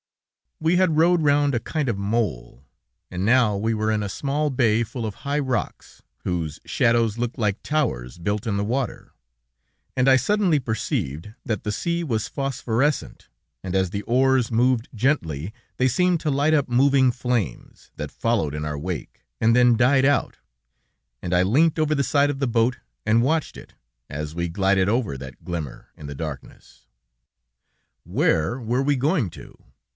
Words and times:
We 0.59 0.75
had 0.77 0.97
rowed 0.97 1.21
round 1.21 1.53
a 1.55 1.59
kind 1.59 1.89
of 1.89 1.97
mole, 1.97 2.63
and 3.11 3.25
now 3.25 3.55
we 3.57 3.73
were 3.73 3.91
in 3.91 4.01
a 4.03 4.09
small 4.09 4.49
bay 4.51 4.83
full 4.83 5.05
of 5.07 5.13
high 5.25 5.39
rocks, 5.39 6.03
whose 6.23 6.59
shadows 6.65 7.17
looked 7.17 7.37
like 7.37 7.61
towers 7.63 8.17
built 8.19 8.45
in 8.45 8.57
the 8.57 8.63
water, 8.63 9.13
and 9.95 10.07
I 10.07 10.15
suddenly 10.17 10.59
perceived 10.59 11.33
that 11.45 11.63
the 11.63 11.71
sea 11.71 12.03
was 12.03 12.27
phosphorescent, 12.27 13.27
and 13.63 13.75
as 13.75 13.89
the 13.89 14.03
oars 14.03 14.51
moved 14.51 14.87
gently, 14.93 15.51
they 15.77 15.87
seemed 15.87 16.19
to 16.21 16.31
light 16.31 16.53
up 16.53 16.69
moving 16.69 17.11
flames, 17.11 17.91
that 17.95 18.11
followed 18.11 18.53
in 18.53 18.65
our 18.65 18.77
wake, 18.77 19.23
and 19.39 19.55
then 19.55 19.75
died 19.77 20.05
out, 20.05 20.37
and 21.23 21.33
I 21.33 21.41
leant 21.43 21.79
over 21.79 21.95
the 21.95 22.03
side 22.03 22.29
of 22.31 22.39
the 22.39 22.47
boat 22.47 22.77
and 23.05 23.23
watched 23.23 23.55
it, 23.57 23.73
as 24.11 24.35
we 24.35 24.47
glided 24.47 24.89
over 24.89 25.15
that 25.17 25.43
glimmer 25.43 25.89
in 25.97 26.07
the 26.07 26.15
darkness. 26.15 26.85
Where 28.03 28.59
were 28.59 28.83
we 28.83 28.95
going 28.95 29.29
to? 29.31 29.63